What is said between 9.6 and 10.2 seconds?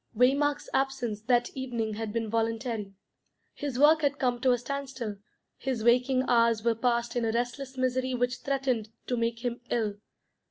ill.